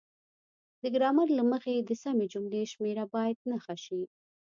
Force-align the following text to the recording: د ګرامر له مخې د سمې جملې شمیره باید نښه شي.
د 0.81 0.83
ګرامر 0.95 1.27
له 1.37 1.43
مخې 1.51 1.73
د 1.81 1.91
سمې 2.03 2.25
جملې 2.33 2.61
شمیره 2.73 3.05
باید 3.13 3.37
نښه 3.49 3.75
شي. 3.85 4.01